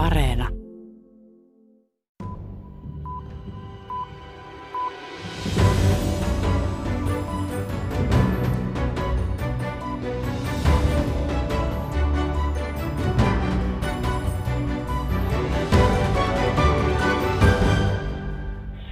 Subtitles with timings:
[0.00, 0.48] Areena.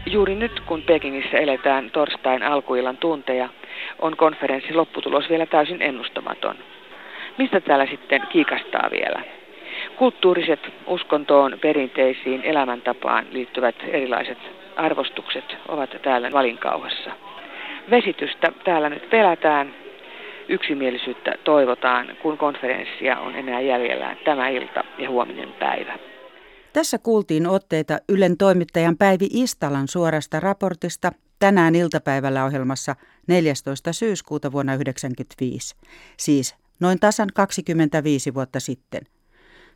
[0.06, 3.48] Juuri nyt, kun Pekingissä eletään torstain alkuillan tunteja,
[3.98, 6.56] on konferenssin lopputulos vielä täysin ennustamaton.
[7.38, 9.38] Mistä täällä sitten kiikastaa vielä?
[9.98, 14.39] Kulttuuriset, uskontoon, perinteisiin, elämäntapaan liittyvät erilaiset
[14.76, 17.11] arvostukset ovat täällä valinkauhassa.
[17.90, 19.75] Vesitystä täällä nyt pelätään,
[20.48, 25.98] yksimielisyyttä toivotaan, kun konferenssia on enää jäljellä tämä ilta ja huominen päivä.
[26.72, 32.97] Tässä kuultiin otteita Ylen toimittajan Päivi Istalan suorasta raportista tänään iltapäivällä ohjelmassa
[33.28, 33.92] 14.
[33.92, 35.77] syyskuuta vuonna 1995,
[36.17, 39.17] siis noin tasan 25 vuotta sitten.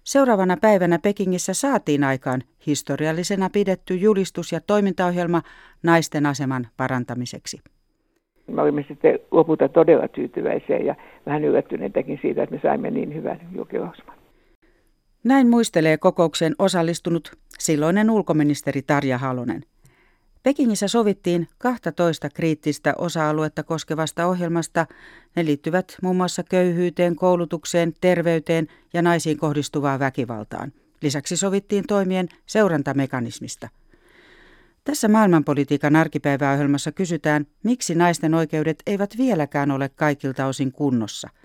[0.04, 5.42] Seuraavana päivänä Pekingissä saatiin aikaan historiallisena pidetty julistus ja toimintaohjelma
[5.82, 7.60] naisten aseman parantamiseksi.
[8.46, 10.94] Me olimme sitten lopulta todella tyytyväisiä ja
[11.26, 14.16] vähän yllättyneitäkin siitä, että me saimme niin hyvän julkilausuman.
[15.24, 19.62] Näin muistelee kokoukseen osallistunut silloinen ulkoministeri Tarja Halonen.
[20.42, 24.86] Pekingissä sovittiin 12 kriittistä osa-aluetta koskevasta ohjelmasta.
[25.36, 30.72] Ne liittyvät muun muassa köyhyyteen, koulutukseen, terveyteen ja naisiin kohdistuvaan väkivaltaan.
[31.02, 33.68] Lisäksi sovittiin toimien seurantamekanismista.
[34.84, 41.28] Tässä maailmanpolitiikan arkipäiväohjelmassa kysytään, miksi naisten oikeudet eivät vieläkään ole kaikilta osin kunnossa–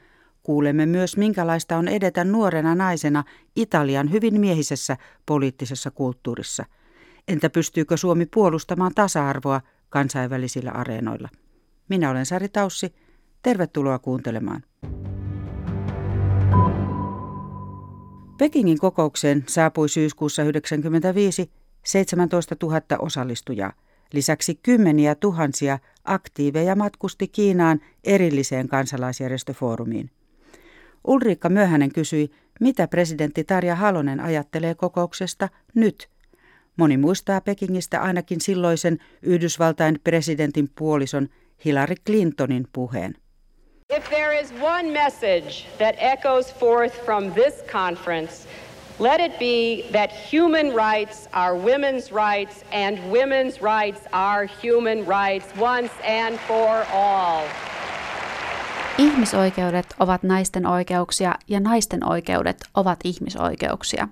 [0.47, 3.23] Kuulemme myös, minkälaista on edetä nuorena naisena
[3.55, 6.65] Italian hyvin miehisessä poliittisessa kulttuurissa.
[7.27, 11.29] Entä pystyykö Suomi puolustamaan tasa-arvoa kansainvälisillä areenoilla?
[11.89, 12.95] Minä olen Sari Taussi.
[13.43, 14.63] Tervetuloa kuuntelemaan.
[18.37, 21.51] Pekingin kokoukseen saapui syyskuussa 1995
[21.85, 23.73] 17 000 osallistujaa.
[24.13, 30.11] Lisäksi kymmeniä tuhansia aktiiveja matkusti Kiinaan erilliseen kansalaisjärjestöfoorumiin.
[31.07, 36.09] Ulriikka Myöhänen kysyi, mitä presidentti Tarja Halonen ajattelee kokouksesta nyt.
[36.77, 41.29] Moni muistaa Pekingistä ainakin silloisen Yhdysvaltain presidentin puolison
[41.65, 43.15] Hillary Clintonin puheen.
[43.97, 48.47] If there is one message that echoes forth from this conference,
[48.99, 55.53] let it be that human rights are women's rights and women's rights are human rights
[55.59, 57.43] once and for all.
[58.99, 64.07] Ihmisoikeudet ovat naisten oikeuksia ja naisten oikeudet ovat ihmisoikeuksia.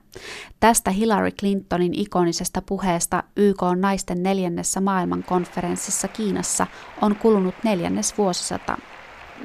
[0.59, 6.67] Tästä Hillary Clintonin ikonisesta puheesta YK on naisten neljännessä maailmankonferenssissa Kiinassa
[7.01, 8.77] on kulunut neljännes vuosisata.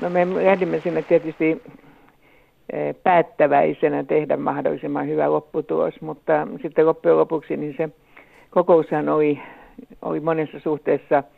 [0.03, 1.63] No me lähdimme sinne tietysti
[2.73, 7.89] eh, päättäväisenä tehdä mahdollisimman hyvä lopputulos, mutta sitten loppujen lopuksi niin se
[8.51, 9.41] kokoushan oli,
[10.03, 11.23] oli monessa suhteessa–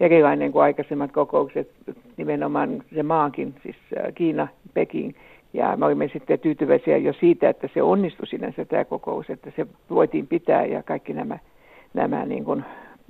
[0.00, 1.70] erilainen kuin aikaisemmat kokoukset,
[2.16, 5.12] nimenomaan se maankin, siis äh, Kiina, Peking.
[5.52, 9.66] Ja me olimme sitten tyytyväisiä jo siitä, että se onnistui sinänsä tämä kokous, että se
[9.90, 11.38] voitiin pitää ja kaikki nämä,
[11.94, 12.64] nämä niin kuin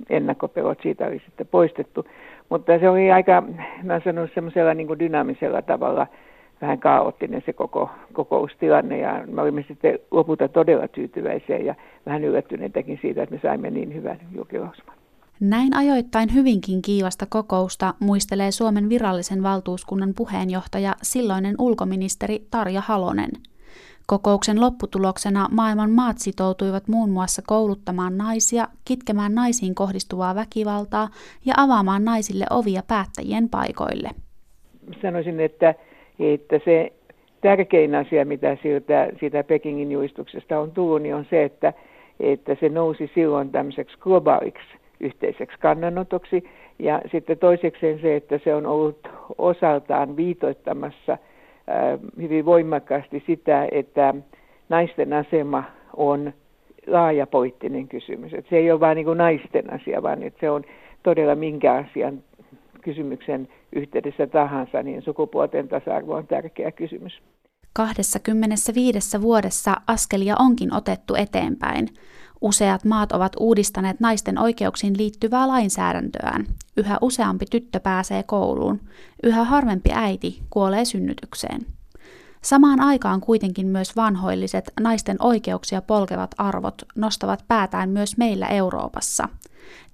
[0.09, 2.05] ennakkopelot siitä oli sitten poistettu.
[2.49, 3.43] Mutta se oli aika,
[3.83, 6.07] mä olen sanonut, semmoisella niin dynaamisella tavalla
[6.61, 11.75] vähän kaoottinen se koko kokoustilanne ja me olimme sitten lopulta todella tyytyväisiä ja
[12.05, 15.00] vähän yllättyneitäkin siitä, että me saimme niin hyvän julkilausuman.
[15.41, 23.29] Näin ajoittain hyvinkin kiivasta kokousta muistelee Suomen virallisen valtuuskunnan puheenjohtaja silloinen ulkoministeri Tarja Halonen.
[24.07, 31.09] Kokouksen lopputuloksena maailman maat sitoutuivat muun muassa kouluttamaan naisia, kitkemään naisiin kohdistuvaa väkivaltaa
[31.45, 34.09] ja avaamaan naisille ovia päättäjien paikoille.
[35.01, 35.75] Sanoisin, että,
[36.19, 36.93] että se
[37.41, 41.73] tärkein asia, mitä siitä, siitä Pekingin juistuksesta on tullut, niin on se, että,
[42.19, 46.43] että se nousi silloin tämmöiseksi globaaliksi yhteiseksi kannanotoksi.
[46.79, 49.07] Ja sitten toisekseen se, että se on ollut
[49.37, 51.17] osaltaan viitoittamassa
[52.21, 54.13] hyvin voimakkaasti sitä, että
[54.69, 55.63] naisten asema
[55.97, 56.33] on
[56.87, 58.33] laajapoittinen kysymys.
[58.33, 60.63] Että se ei ole vain niin naisten asia, vaan että se on
[61.03, 62.23] todella minkä asian
[62.81, 67.21] kysymyksen yhteydessä tahansa, niin sukupuolten tasa-arvo on tärkeä kysymys.
[67.73, 71.87] 25 vuodessa askelia onkin otettu eteenpäin.
[72.41, 76.45] Useat maat ovat uudistaneet naisten oikeuksiin liittyvää lainsäädäntöään.
[76.77, 78.79] Yhä useampi tyttö pääsee kouluun.
[79.23, 81.61] Yhä harvempi äiti kuolee synnytykseen.
[82.41, 89.29] Samaan aikaan kuitenkin myös vanhoilliset naisten oikeuksia polkevat arvot nostavat päätään myös meillä Euroopassa.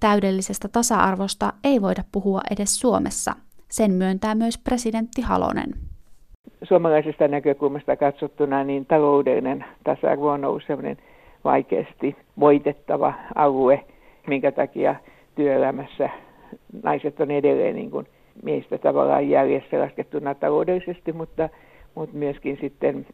[0.00, 3.32] Täydellisestä tasa-arvosta ei voida puhua edes Suomessa.
[3.68, 5.74] Sen myöntää myös presidentti Halonen.
[6.62, 10.62] Suomalaisesta näkökulmasta katsottuna niin taloudellinen tasa-arvo on ollut
[11.44, 13.84] vaikeasti voitettava alue,
[14.26, 14.94] minkä takia
[15.34, 16.10] työelämässä
[16.82, 18.06] naiset on edelleen niin kuin
[18.42, 21.48] meistä tavallaan jäljessä laskettuna taloudellisesti, mutta,
[21.94, 23.06] mutta myöskin sitten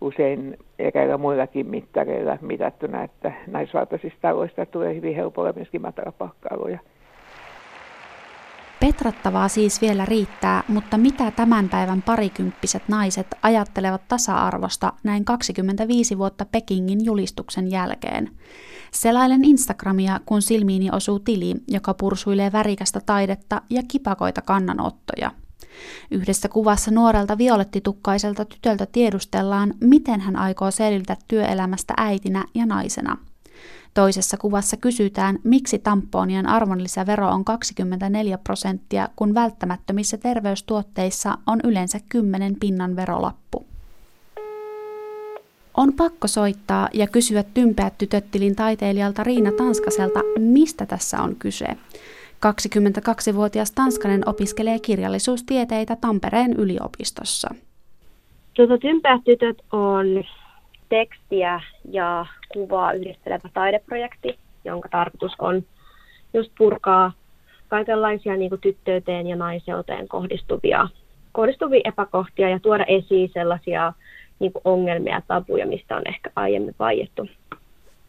[0.00, 6.78] usein eräillä muillakin mittareilla mitattuna, että naisvaltaisista taloista tulee hyvin helpolla myöskin matalapalkka-aloja.
[8.90, 16.44] Petrattavaa siis vielä riittää, mutta mitä tämän päivän parikymppiset naiset ajattelevat tasa-arvosta näin 25 vuotta
[16.44, 18.30] Pekingin julistuksen jälkeen?
[18.92, 25.30] Selailen Instagramia, kun silmiini osuu tili, joka pursuilee värikästä taidetta ja kipakoita kannanottoja.
[26.10, 33.16] Yhdessä kuvassa nuorelta violettitukkaiselta tytöltä tiedustellaan, miten hän aikoo selvitä työelämästä äitinä ja naisena–
[33.94, 42.56] Toisessa kuvassa kysytään, miksi tamponien arvonlisävero on 24 prosenttia, kun välttämättömissä terveystuotteissa on yleensä 10
[42.60, 43.66] pinnan verolappu.
[45.76, 51.66] On pakko soittaa ja kysyä tympeät tytöttilin taiteilijalta Riina Tanskaselta, mistä tässä on kyse.
[52.46, 57.54] 22-vuotias Tanskanen opiskelee kirjallisuustieteitä Tampereen yliopistossa.
[58.54, 60.06] Tuota, tympäät tytöt on
[60.90, 61.60] tekstiä
[61.90, 65.62] ja kuvaa yhdistelevä taideprojekti, jonka tarkoitus on
[66.34, 67.12] just purkaa
[67.68, 70.88] kaikenlaisia niin kuin tyttöyteen ja naiseuteen kohdistuvia,
[71.32, 73.92] kohdistuvia epäkohtia ja tuoda esiin sellaisia
[74.38, 77.28] niin kuin ongelmia ja tabuja, mistä on ehkä aiemmin vaiettu.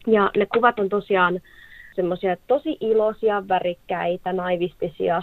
[0.06, 1.40] Ja ne kuvat on tosiaan
[1.96, 5.22] semmoisia tosi iloisia, värikkäitä, naivistisia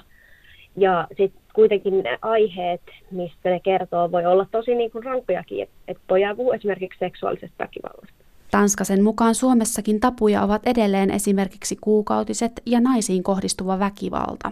[0.78, 5.76] ja sitten kuitenkin ne aiheet, mistä ne kertoo, voi olla tosi niin kuin rankkojakin, että
[5.88, 8.14] et pojaa puhuu esimerkiksi seksuaalisesta väkivallasta.
[8.52, 14.52] Tanskasen mukaan Suomessakin tapuja ovat edelleen esimerkiksi kuukautiset ja naisiin kohdistuva väkivalta.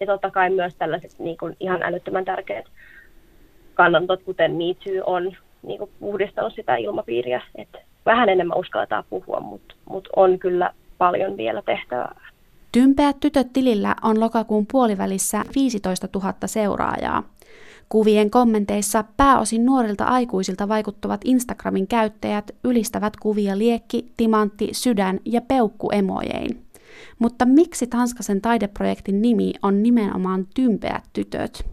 [0.00, 2.64] Ja totta kai myös tällaiset niin kuin ihan älyttömän tärkeät
[3.74, 7.42] kannantot, kuten Me Too, on niin kuin puhdistanut sitä ilmapiiriä.
[7.54, 12.20] Että vähän enemmän uskalletaan puhua, mutta, mutta on kyllä paljon vielä tehtävää.
[12.72, 17.22] Tympeät tytöt tilillä on lokakuun puolivälissä 15 000 seuraajaa.
[17.88, 25.90] Kuvien kommenteissa pääosin nuorilta aikuisilta vaikuttavat Instagramin käyttäjät ylistävät kuvia liekki, timantti, sydän ja peukku
[25.90, 26.62] emojein.
[27.18, 31.66] Mutta miksi Tanskasen taideprojektin nimi on nimenomaan Tympeät tytöt?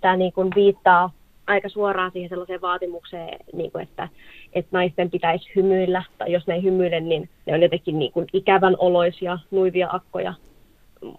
[0.00, 1.12] Tämä niin kuin viittaa
[1.46, 4.08] aika suoraan siihen sellaiseen vaatimukseen, niin kuin että,
[4.52, 8.26] että naisten pitäisi hymyillä, tai jos ne ei hymyile, niin ne on jotenkin niin kuin
[8.32, 10.34] ikävän oloisia, nuivia akkoja.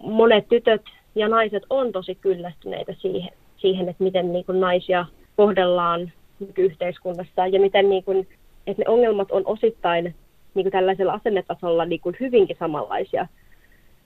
[0.00, 0.82] Monet tytöt
[1.14, 5.06] ja naiset on tosi kyllästyneitä siihen, siihen että miten niin kuin naisia
[5.36, 6.12] kohdellaan
[6.56, 8.28] yhteiskunnassa ja miten niin kuin,
[8.66, 10.14] että ne ongelmat on osittain
[10.54, 13.26] niin kuin tällaisella asennetasolla niin kuin hyvinkin samanlaisia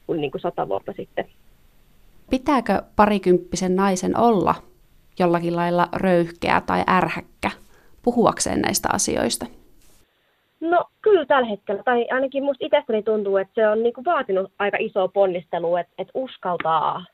[0.06, 1.24] kuin, niin kuin sata vuotta sitten.
[2.30, 4.54] Pitääkö parikymppisen naisen olla
[5.18, 7.50] jollakin lailla röyhkeä tai ärhäkkä
[8.06, 9.46] puhuakseen näistä asioista?
[10.60, 14.76] No kyllä tällä hetkellä, tai ainakin musta itsestäni tuntuu, että se on niinku vaatinut aika
[14.80, 17.04] isoa ponnistelua, että, että uskaltaa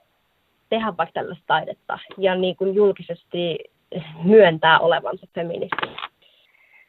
[0.68, 3.58] tehdä vaikka tällaista taidetta ja niinku julkisesti
[4.24, 5.86] myöntää olevansa feministi.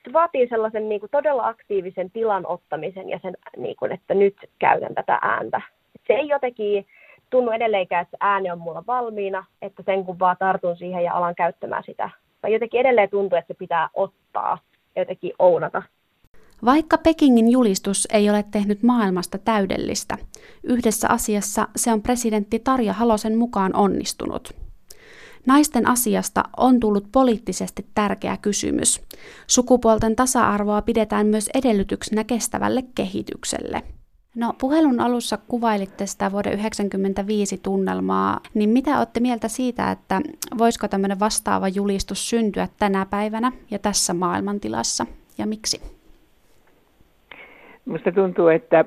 [0.05, 5.19] Se vaatii sellaisen niinku todella aktiivisen tilan ottamisen ja sen, niinku, että nyt käytän tätä
[5.21, 5.61] ääntä.
[6.07, 6.85] Se ei jotenkin
[7.29, 11.35] tunnu edelleenkään, että ääni on mulla valmiina, että sen kun vaan tartun siihen ja alan
[11.35, 12.09] käyttämään sitä.
[12.43, 14.57] Tai jotenkin edelleen tuntuu, että se pitää ottaa
[14.95, 15.83] ja jotenkin ounata.
[16.65, 20.17] Vaikka Pekingin julistus ei ole tehnyt maailmasta täydellistä,
[20.63, 24.53] yhdessä asiassa se on presidentti Tarja Halosen mukaan onnistunut.
[25.45, 29.01] Naisten asiasta on tullut poliittisesti tärkeä kysymys.
[29.47, 33.83] Sukupuolten tasa-arvoa pidetään myös edellytyksenä kestävälle kehitykselle.
[34.35, 40.21] No puhelun alussa kuvailitte sitä vuoden 1995 tunnelmaa, niin mitä olette mieltä siitä, että
[40.57, 45.05] voisiko tämmöinen vastaava julistus syntyä tänä päivänä ja tässä maailmantilassa
[45.37, 45.81] ja miksi?
[47.85, 48.85] Minusta tuntuu, että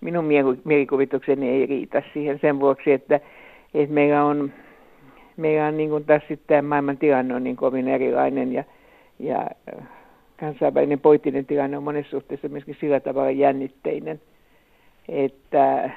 [0.00, 0.24] minun
[0.64, 3.20] mielikuvitukseni ei riitä siihen sen vuoksi, että,
[3.74, 4.52] että meillä on,
[5.36, 8.64] meillä on niin kuin taas sitten maailman tilanne on niin kovin erilainen ja,
[9.18, 9.46] ja
[10.40, 14.20] kansainvälinen poliittinen tilanne on monessa suhteessa myöskin sillä tavalla jännitteinen,
[15.08, 15.90] että,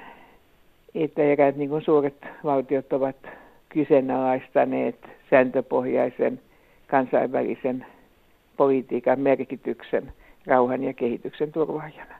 [0.95, 3.15] että eräät niin kuin suuret valtiot ovat
[3.69, 4.95] kyseenalaistaneet
[5.29, 6.41] sääntöpohjaisen
[6.87, 7.85] kansainvälisen
[8.57, 10.13] politiikan merkityksen
[10.45, 12.15] rauhan ja kehityksen turvaajana.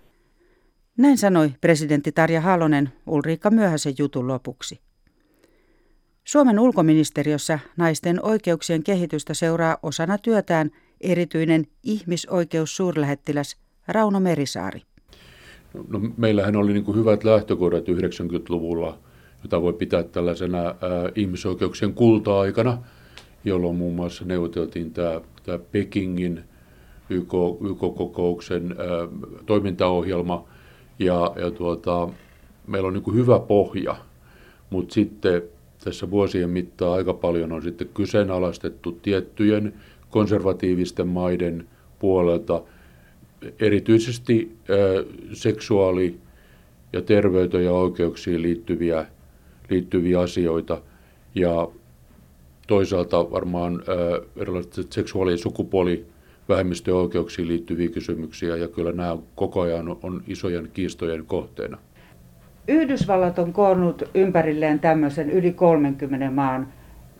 [0.97, 4.79] Näin sanoi presidentti Tarja Halonen Ulriikka Myöhäsen jutun lopuksi.
[6.23, 10.71] Suomen ulkoministeriössä naisten oikeuksien kehitystä seuraa osana työtään
[11.01, 13.57] erityinen ihmisoikeussuurlähettiläs
[13.87, 14.81] Rauno Merisaari.
[15.87, 18.99] No, meillähän oli niin kuin hyvät lähtökohdat 90-luvulla,
[19.43, 20.75] jota voi pitää tällaisena ää,
[21.15, 22.77] ihmisoikeuksien kulta-aikana,
[23.45, 26.43] jolloin muun muassa neuvoteltiin tämä, tämä Pekingin
[27.09, 27.33] YK,
[27.69, 30.47] YK-kokouksen ää, toimintaohjelma
[30.99, 32.09] ja, ja tuota,
[32.67, 33.95] meillä on niin kuin hyvä pohja,
[34.69, 35.41] mutta sitten
[35.83, 39.73] tässä vuosien mittaan aika paljon on sitten kyseenalaistettu tiettyjen
[40.13, 41.67] konservatiivisten maiden
[41.99, 42.61] puolelta
[43.59, 44.55] erityisesti
[45.33, 46.17] seksuaali-
[46.93, 49.05] ja terveyteen ja oikeuksiin liittyviä,
[49.69, 50.81] liittyviä asioita.
[51.35, 51.67] Ja
[52.67, 53.83] toisaalta varmaan
[54.35, 61.25] erilaiset seksuaali- ja sukupuolivähemmistöjen oikeuksiin liittyviä kysymyksiä, ja kyllä nämä koko ajan on isojen kiistojen
[61.25, 61.77] kohteena.
[62.67, 66.67] Yhdysvallat on koonnut ympärilleen tämmöisen yli 30 maan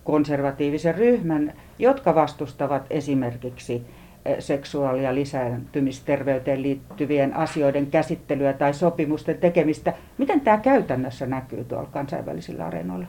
[0.04, 3.82] konservatiivisen ryhmän, jotka vastustavat esimerkiksi
[4.26, 9.94] eh, seksuaali- ja lisääntymisterveyteen liittyvien asioiden käsittelyä tai sopimusten tekemistä.
[10.18, 13.08] Miten tämä käytännössä näkyy tuolla kansainvälisillä areenoilla?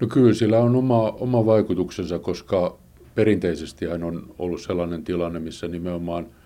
[0.00, 2.78] No kyllä sillä on oma, oma vaikutuksensa, koska
[3.14, 6.26] perinteisesti on ollut sellainen tilanne, missä nimenomaan–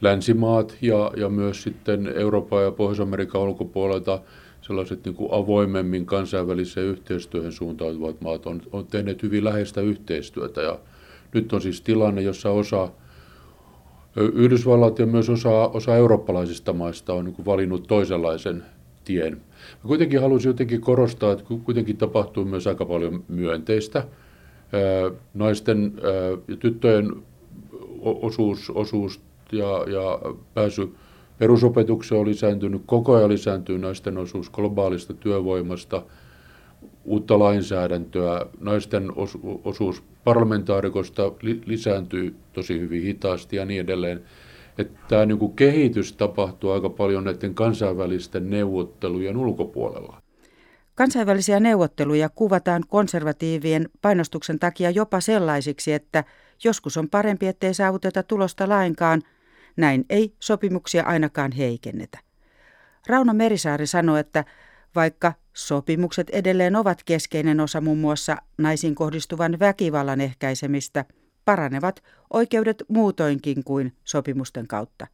[0.00, 4.20] länsimaat ja, ja myös sitten Euroopan ja Pohjois-Amerikan ulkopuolelta
[4.66, 10.60] sellaiset niin kuin avoimemmin kansainväliseen yhteistyöhön suuntautuvat maat on, on tehneet hyvin läheistä yhteistyötä.
[10.62, 10.78] Ja
[11.34, 12.88] nyt on siis tilanne, jossa osa
[14.16, 18.64] Yhdysvallat ja myös osa, osa eurooppalaisista maista on niin valinnut toisenlaisen
[19.04, 19.32] tien.
[19.32, 24.06] Mä kuitenkin haluaisin jotenkin korostaa, että kuitenkin tapahtuu myös aika paljon myönteistä.
[25.34, 25.92] Naisten
[26.48, 27.12] ja tyttöjen
[28.00, 29.20] osuus, osuus
[29.52, 30.88] ja, ja pääsy
[31.38, 36.02] perusopetukseen on lisääntynyt, koko ajan lisääntyy naisten osuus globaalista työvoimasta,
[37.04, 39.12] uutta lainsäädäntöä, naisten
[39.64, 44.22] osuus parlamentaarikosta li, lisääntyy tosi hyvin hitaasti ja niin edelleen.
[44.78, 50.22] Että tämä niin kuin kehitys tapahtuu aika paljon näiden kansainvälisten neuvottelujen ulkopuolella.
[50.94, 56.24] Kansainvälisiä neuvotteluja kuvataan konservatiivien painostuksen takia jopa sellaisiksi, että
[56.64, 59.22] joskus on parempi, ettei saavuteta tulosta lainkaan–
[59.76, 62.18] näin ei sopimuksia ainakaan heikennetä.
[63.06, 64.44] Rauno Merisaari sanoi, että
[64.94, 71.04] vaikka sopimukset edelleen ovat keskeinen osa muun muassa naisiin kohdistuvan väkivallan ehkäisemistä,
[71.44, 72.02] paranevat
[72.32, 75.06] oikeudet muutoinkin kuin sopimusten kautta.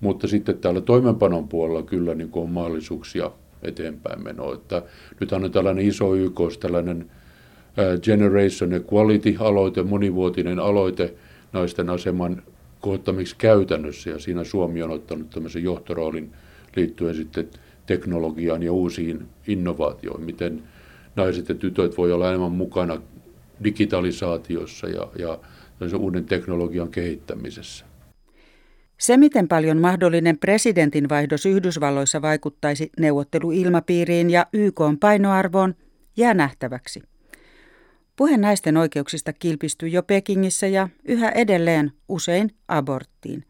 [0.00, 3.30] Mutta sitten täällä toimenpanon puolella kyllä niin on mahdollisuuksia
[3.62, 4.54] eteenpäin menoa.
[4.54, 4.82] Että
[5.20, 7.10] nythän on tällainen iso YK, tällainen
[8.02, 11.14] Generation Equality-aloite, monivuotinen aloite
[11.52, 12.42] naisten aseman
[12.84, 16.32] kohottamiksi käytännössä ja siinä Suomi on ottanut tämmöisen johtoroolin
[16.76, 17.48] liittyen sitten
[17.86, 20.62] teknologiaan ja uusiin innovaatioihin, miten
[21.16, 23.02] naiset ja tytöt voi olla enemmän mukana
[23.64, 25.38] digitalisaatiossa ja, ja
[25.98, 27.84] uuden teknologian kehittämisessä.
[28.98, 35.74] Se, miten paljon mahdollinen presidentinvaihdos Yhdysvalloissa vaikuttaisi neuvotteluilmapiiriin ja YK painoarvoon,
[36.16, 37.02] jää nähtäväksi.
[38.16, 43.44] Puhe naisten oikeuksista kilpistyi jo Pekingissä ja yhä edelleen usein aborttiin.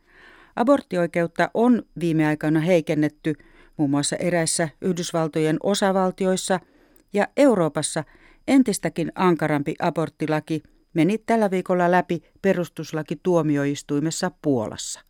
[0.57, 3.35] Aborttioikeutta on viime aikoina heikennetty
[3.77, 6.61] muun muassa eräissä Yhdysvaltojen osavaltioissa
[7.13, 8.05] ja Euroopassa
[8.49, 10.63] entistäkin ankarampi aborttilaki
[10.95, 15.01] meni tällä viikolla läpi perustuslaki tuomioistuimessa Puolassa.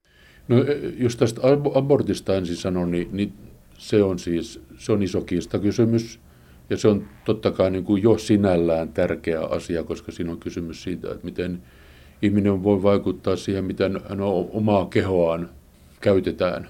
[0.48, 0.56] No,
[0.98, 1.40] jos tästä
[1.74, 3.32] abortista ensin sanon, niin, niin
[3.78, 6.20] se on siis se on iso kiistakysymys.
[6.70, 10.82] Ja se on totta kai niin kuin jo sinällään tärkeä asia, koska siinä on kysymys
[10.82, 11.62] siitä, että miten
[12.22, 14.20] ihminen voi vaikuttaa siihen, miten hän
[14.52, 15.50] omaa kehoaan
[16.00, 16.68] käytetään.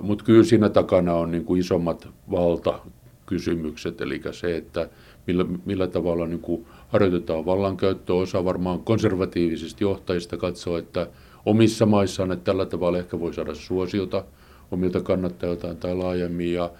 [0.00, 4.88] Mutta kyllä siinä takana on niin kuin isommat valtakysymykset, eli se, että
[5.26, 8.16] millä, millä tavalla niin kuin harjoitetaan vallankäyttöä.
[8.16, 11.06] Osa varmaan konservatiivisista johtajista katsoo, että
[11.46, 14.24] omissa maissaan, että tällä tavalla ehkä voi saada suosiota
[14.70, 16.52] omilta kannattajiltaan tai laajemmin.
[16.52, 16.70] Ja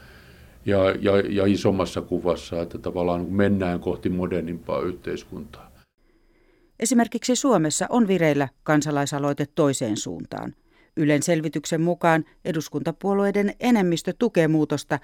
[0.66, 5.71] ja, ja, ja isommassa kuvassa, että tavallaan mennään kohti modernimpaa yhteiskuntaa.
[6.80, 10.54] Esimerkiksi Suomessa on vireillä kansalaisaloite toiseen suuntaan.
[10.97, 14.99] Ylen selvityksen mukaan eduskuntapuolueiden enemmistö tukee muutosta,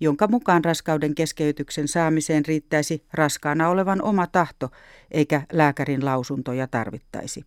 [0.00, 4.68] jonka mukaan raskauden keskeytyksen saamiseen riittäisi raskaana olevan oma tahto,
[5.10, 7.44] eikä lääkärin lausuntoja tarvittaisi.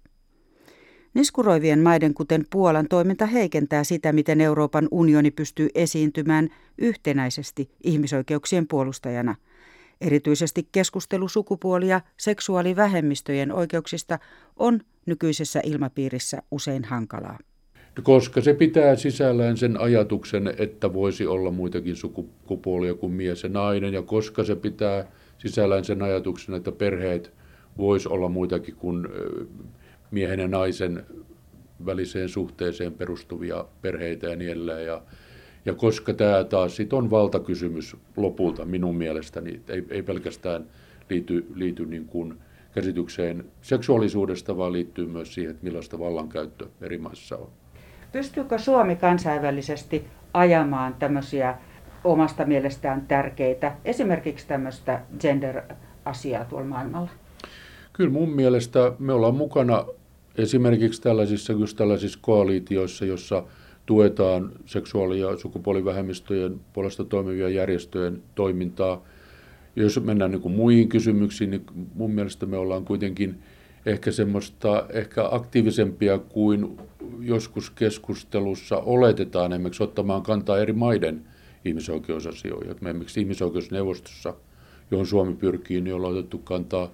[1.14, 9.36] Niskuroivien maiden kuten Puolan toiminta heikentää sitä, miten Euroopan unioni pystyy esiintymään yhtenäisesti ihmisoikeuksien puolustajana.
[10.02, 14.20] Erityisesti keskustelu sukupuoli- ja seksuaalivähemmistöjen oikeuksista
[14.58, 17.38] on nykyisessä ilmapiirissä usein hankalaa.
[18.04, 23.94] Koska se pitää sisällään sen ajatuksen, että voisi olla muitakin sukupuolia kuin mies ja nainen,
[23.94, 25.06] ja koska se pitää
[25.38, 27.34] sisällään sen ajatuksen, että perheet
[27.78, 29.08] voisi olla muitakin kuin
[30.12, 31.06] miehen ja naisen
[31.86, 34.86] väliseen suhteeseen perustuvia perheitä ja niin edelleen.
[34.86, 35.02] Ja,
[35.66, 40.66] ja koska tämä taas sit on valtakysymys lopulta minun mielestäni, ei, ei pelkästään
[41.10, 42.34] liity, liity niin kuin
[42.72, 47.50] käsitykseen seksuaalisuudesta, vaan liittyy myös siihen, että millaista vallankäyttö eri maissa on.
[48.12, 51.58] Pystyykö Suomi kansainvälisesti ajamaan tämmöisiä
[52.04, 57.10] omasta mielestään tärkeitä, esimerkiksi tämmöistä gender-asiaa tuolla maailmalla?
[57.94, 59.86] Kyllä mun mielestä me ollaan mukana
[60.40, 63.44] esimerkiksi tällaisissa, just tällaisissa koalitioissa, jossa
[63.86, 69.04] tuetaan seksuaali- ja sukupuolivähemmistöjen puolesta toimivia järjestöjen toimintaa.
[69.76, 71.66] Jos mennään niin kuin muihin kysymyksiin, niin
[71.96, 73.36] mun mielestä me ollaan kuitenkin
[73.86, 76.78] ehkä semmoista ehkä aktiivisempia kuin
[77.20, 81.22] joskus keskustelussa oletetaan, esimerkiksi ottamaan kantaa eri maiden
[81.66, 82.76] ihmisoikeusasioihin.
[82.82, 84.34] Me esimerkiksi ihmisoikeusneuvostossa,
[84.92, 86.92] johon Suomi pyrkii, niin ollaan otettu kantaa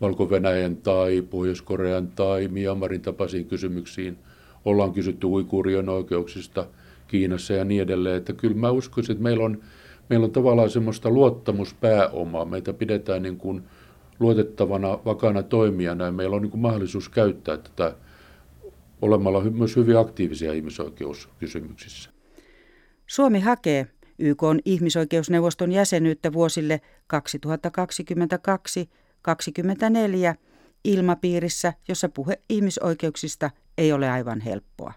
[0.00, 4.18] Valko-Venäjän tai Pohjois-Korean tai Myanmarin tapaisiin kysymyksiin.
[4.64, 6.66] Ollaan kysytty uikuurien oikeuksista
[7.08, 8.16] Kiinassa ja niin edelleen.
[8.16, 9.62] Että kyllä mä uskoisin, että meillä on,
[10.10, 12.44] meillä on tavallaan semmoista luottamuspääomaa.
[12.44, 13.62] Meitä pidetään niin kuin
[14.20, 17.94] luotettavana, vakana toimijana ja meillä on niin kuin mahdollisuus käyttää tätä
[19.02, 22.10] olemalla myös hyvin aktiivisia ihmisoikeuskysymyksissä.
[23.06, 23.86] Suomi hakee
[24.18, 26.80] YK on ihmisoikeusneuvoston jäsenyyttä vuosille
[29.28, 30.34] 2022-2024
[30.84, 34.92] ilmapiirissä, jossa puhe ihmisoikeuksista ei ole aivan helppoa.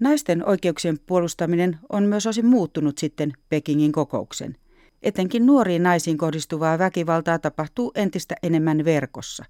[0.00, 4.56] Naisten oikeuksien puolustaminen on myös osin muuttunut sitten Pekingin kokouksen.
[5.02, 9.44] Etenkin nuoriin naisiin kohdistuvaa väkivaltaa tapahtuu entistä enemmän verkossa.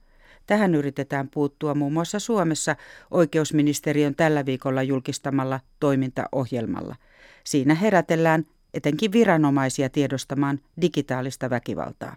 [0.47, 2.77] Tähän yritetään puuttua muun muassa Suomessa
[3.11, 6.97] oikeusministeriön tällä viikolla julkistamalla toimintaohjelmalla.
[7.45, 8.45] Siinä herätellään
[8.75, 12.17] etenkin viranomaisia tiedostamaan digitaalista väkivaltaa.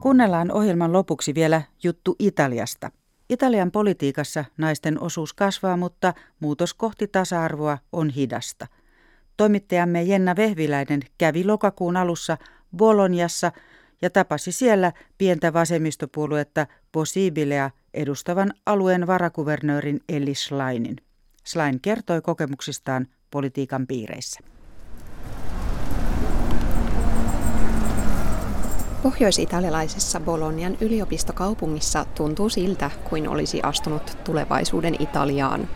[0.00, 2.90] Kuunnellaan ohjelman lopuksi vielä juttu Italiasta.
[3.28, 8.66] Italian politiikassa naisten osuus kasvaa, mutta muutos kohti tasa-arvoa on hidasta.
[9.36, 12.38] Toimittajamme Jenna Vehviläinen kävi lokakuun alussa
[12.76, 13.52] Boloniassa
[14.02, 20.96] ja tapasi siellä pientä vasemmistopuoluetta Possibilea edustavan alueen varakuvernöörin Elli Schleinin.
[21.46, 24.40] Schlein kertoi kokemuksistaan politiikan piireissä.
[29.02, 35.68] Pohjois-italialaisessa Bolonian yliopistokaupungissa tuntuu siltä, kuin olisi astunut tulevaisuuden Italiaan.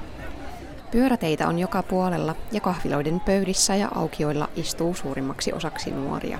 [0.90, 6.38] Pyöräteitä on joka puolella ja kahviloiden pöydissä ja aukioilla istuu suurimmaksi osaksi nuoria.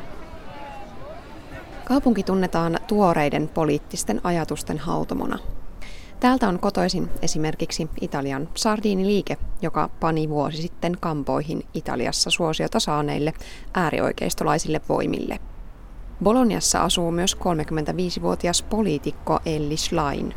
[1.85, 5.39] Kaupunki tunnetaan tuoreiden poliittisten ajatusten hautomona.
[6.21, 13.35] Täältä on kotoisin esimerkiksi Italian sardiiniliike, joka pani vuosi sitten kampoihin Italiassa suosiota saaneille
[13.75, 15.39] äärioikeistolaisille voimille–
[16.23, 20.35] Boloniassa asuu myös 35-vuotias poliitikko Elli Schlein.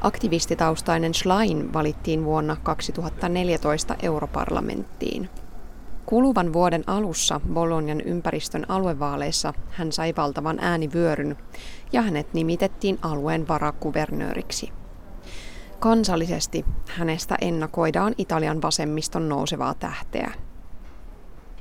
[0.00, 5.28] Aktivistitaustainen Schlein valittiin vuonna 2014 europarlamenttiin.
[6.06, 11.36] Kuluvan vuoden alussa Bolonian ympäristön aluevaaleissa hän sai valtavan äänivyöryn
[11.92, 14.72] ja hänet nimitettiin alueen varakuvernööriksi.
[15.78, 20.32] Kansallisesti hänestä ennakoidaan Italian vasemmiston nousevaa tähteä–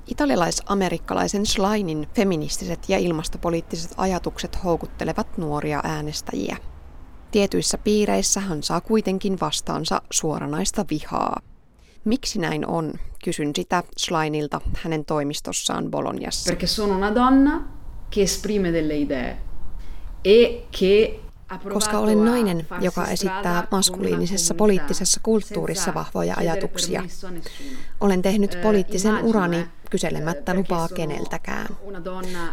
[0.07, 6.57] Italialais-amerikkalaisen Schleinin feministiset ja ilmastopoliittiset ajatukset houkuttelevat nuoria äänestäjiä.
[7.31, 11.41] Tietyissä piireissä hän saa kuitenkin vastaansa suoranaista vihaa.
[12.05, 12.93] Miksi näin on?
[13.23, 16.53] Kysyn sitä Schleinilta hänen toimistossaan Boloniassa.
[16.53, 17.67] Perché sono una donna
[18.15, 19.37] che esprime delle idee
[20.23, 21.19] e che
[21.73, 27.03] koska olen nainen, joka esittää maskuliinisessa poliittisessa kulttuurissa vahvoja ajatuksia.
[27.99, 31.67] Olen tehnyt eh, poliittisen urani kyselemättä lupaa keneltäkään.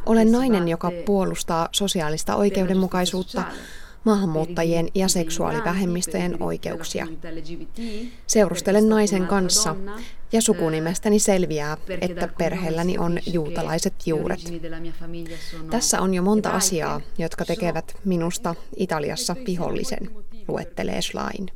[0.06, 3.44] Olen nainen, joka puolustaa sosiaalista oikeudenmukaisuutta,
[4.04, 7.06] maahanmuuttajien ja seksuaalivähemmistöjen oikeuksia.
[8.26, 9.76] Seurustelen naisen kanssa
[10.32, 14.40] ja sukunimestäni selviää, että perheelläni on juutalaiset juuret.
[15.70, 20.10] Tässä on jo monta asiaa, jotka tekevät minusta Italiassa vihollisen,
[20.48, 21.50] luettelee Schlein.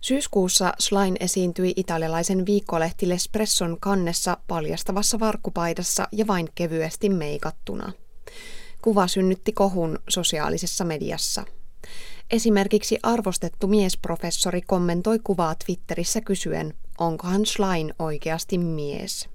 [0.00, 7.92] Syyskuussa Schlein esiintyi italialaisen viikkolehti L'Espresson kannessa paljastavassa varkkupaidassa ja vain kevyesti meikattuna.
[8.82, 11.44] Kuva synnytti kohun sosiaalisessa mediassa.
[12.30, 19.28] Esimerkiksi arvostettu miesprofessori kommentoi kuvaa Twitterissä kysyen, onkohan Schlein oikeasti mies.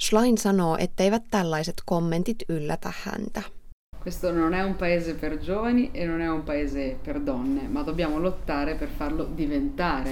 [0.00, 3.42] Schlein sanoo, etteivät tällaiset kommentit yllätä häntä.
[4.04, 7.86] Questo non è un paese per giovani e non è un paese per donne, ma
[7.86, 10.10] dobbiamo lottare per farlo diventare.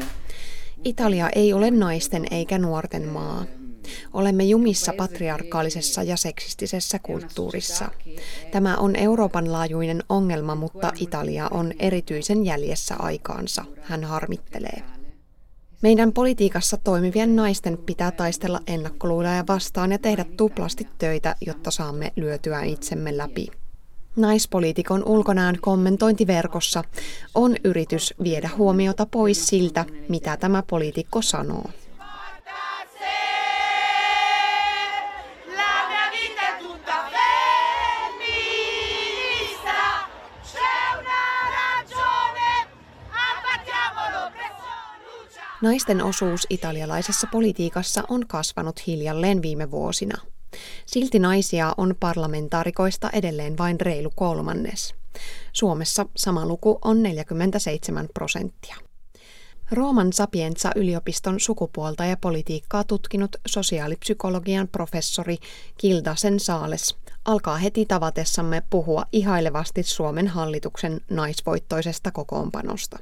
[0.84, 3.44] Italia ei ole naisten eikä nuorten maa.
[4.16, 7.88] Olemme jumissa patriarkaalisessa ja seksistisessä kulttuurissa.
[8.52, 14.82] Tämä on Euroopan laajuinen ongelma, mutta Italia on erityisen jäljessä aikaansa, hän harmittelee.
[15.82, 22.62] Meidän politiikassa toimivien naisten pitää taistella ennakkoluuloja vastaan ja tehdä tuplasti töitä, jotta saamme lyötyä
[22.62, 23.46] itsemme läpi.
[24.16, 26.84] Naispoliitikon ulkonään kommentointiverkossa
[27.34, 31.70] on yritys viedä huomiota pois siltä, mitä tämä poliitikko sanoo.
[45.62, 50.22] Naisten osuus italialaisessa politiikassa on kasvanut hiljalleen viime vuosina.
[50.86, 54.94] Silti naisia on parlamentaarikoista edelleen vain reilu kolmannes.
[55.52, 58.76] Suomessa sama luku on 47 prosenttia.
[59.70, 65.36] Rooman Sapienza-yliopiston sukupuolta ja politiikkaa tutkinut sosiaalipsykologian professori
[65.78, 72.98] Kilda Sensaales alkaa heti tavatessamme puhua ihailevasti Suomen hallituksen naisvoittoisesta kokoonpanosta.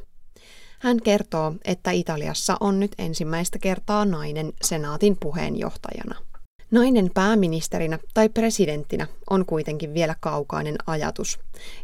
[0.85, 6.15] Hän kertoo, että Italiassa on nyt ensimmäistä kertaa nainen senaatin puheenjohtajana.
[6.71, 11.39] Nainen pääministerinä tai presidenttinä on kuitenkin vielä kaukainen ajatus,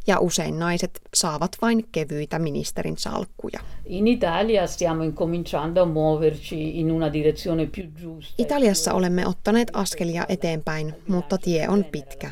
[0.06, 3.60] ja usein naiset saavat vain kevyitä ministerin salkkuja.
[3.84, 8.34] In Italia stiamo incominciando a muoverci in una direzione più giusta.
[8.38, 12.30] Italiassa olemme ottaneet askelia eteenpäin, mutta tie on pitkä.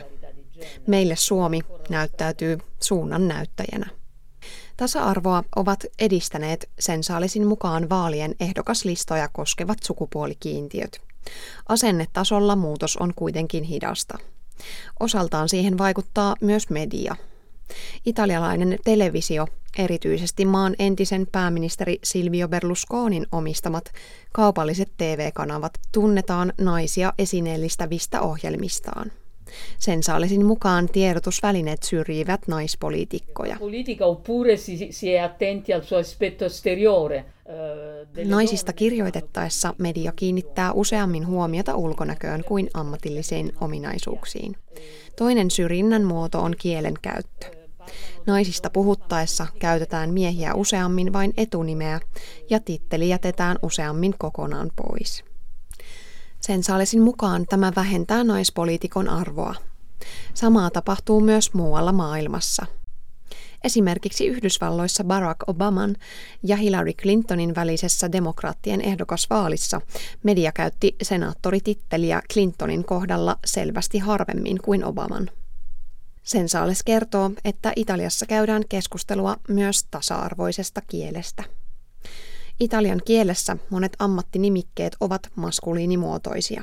[0.87, 3.98] Meille Suomi näyttäytyy suunnan näyttäjänä.
[4.79, 11.01] Tasa-arvoa ovat edistäneet sensaalisin mukaan vaalien ehdokaslistoja koskevat sukupuolikiintiöt.
[11.69, 14.19] Asennetasolla muutos on kuitenkin hidasta.
[15.01, 17.17] Osaltaan siihen vaikuttaa myös media.
[18.07, 19.47] Italialainen televisio,
[19.79, 23.93] erityisesti maan entisen pääministeri Silvio Berlusconin omistamat
[24.33, 29.13] kaupalliset TV-kanavat, tunnetaan naisia esineellistävistä ohjelmistaan.
[29.79, 33.57] Sensaalisin mukaan tiedotusvälineet syrjivät naispoliitikkoja.
[37.47, 44.57] Eh, Naisista kirjoitettaessa media kiinnittää useammin huomiota ulkonäköön kuin ammatillisiin ominaisuuksiin.
[45.17, 47.47] Toinen syrjinnän muoto on kielen käyttö.
[48.27, 52.01] Naisista puhuttaessa käytetään miehiä useammin vain etunimeä
[52.51, 55.25] ja titteli jätetään useammin kokonaan pois.
[56.41, 59.55] Sensaalisin mukaan tämä vähentää naispoliitikon arvoa.
[60.35, 62.67] Samaa tapahtuu myös muualla maailmassa.
[63.65, 65.97] Esimerkiksi Yhdysvalloissa Barack Obaman
[66.43, 69.81] ja Hillary Clintonin välisessä demokraattien ehdokasvaalissa
[70.23, 75.31] media käytti senaattorititteliä Clintonin kohdalla selvästi harvemmin kuin Obaman.
[76.23, 81.45] Sensaales kertoo, että Italiassa käydään keskustelua myös tasa-arvoisesta kielestä.
[82.61, 86.63] Italian kielessä monet ammattinimikkeet ovat maskuliinimuotoisia.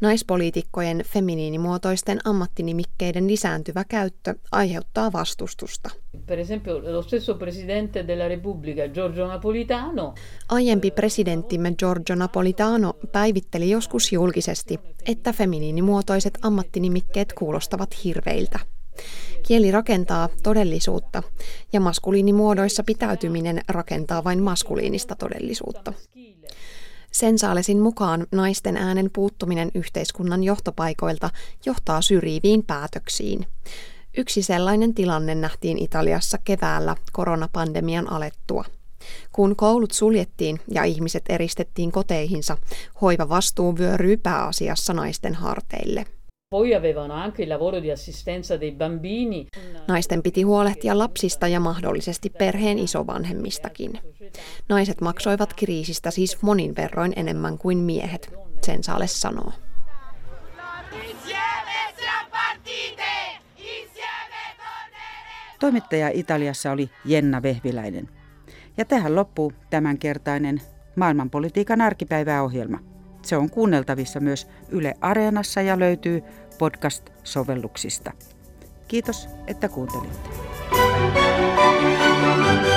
[0.00, 5.90] Naispoliitikkojen feminiinimuotoisten ammattinimikkeiden lisääntyvä käyttö aiheuttaa vastustusta.
[6.26, 10.14] Per esempio, lo stesso presidente della Repubblica, Giorgio Napolitano.
[10.48, 18.58] Aiempi presidenttimme Giorgio Napolitano päivitteli joskus julkisesti, että feminiinimuotoiset ammattinimikkeet kuulostavat hirveiltä.
[19.46, 21.22] Kieli rakentaa todellisuutta
[21.72, 25.92] ja maskuliinimuodoissa pitäytyminen rakentaa vain maskuliinista todellisuutta.
[27.12, 31.30] Sensaalesin mukaan naisten äänen puuttuminen yhteiskunnan johtopaikoilta
[31.66, 33.46] johtaa syrjiviin päätöksiin.
[34.16, 38.64] Yksi sellainen tilanne nähtiin Italiassa keväällä koronapandemian alettua.
[39.32, 42.56] Kun koulut suljettiin ja ihmiset eristettiin koteihinsa,
[43.00, 46.06] hoiva vastuu vyöryy pääasiassa naisten harteille.
[46.50, 49.46] Poi avevano anche il lavoro di assistenza dei bambini.
[49.88, 54.00] Naisten piti huolehtia lapsista ja mahdollisesti perheen isovanhemmistakin.
[54.68, 58.32] Naiset maksoivat kriisistä siis monin verroin enemmän kuin miehet,
[58.62, 59.52] Sensaale sanoo.
[65.60, 68.08] Toimittaja Italiassa oli Jenna Vehviläinen.
[68.76, 70.60] Ja tähän loppuu tämänkertainen
[70.96, 72.78] maailmanpolitiikan arkipäiväohjelma.
[73.22, 76.22] Se on kuunneltavissa myös Yle Areenassa ja löytyy
[76.58, 78.12] podcast-sovelluksista.
[78.88, 80.30] Kiitos, että kuuntelitte.
[82.40, 82.69] thank you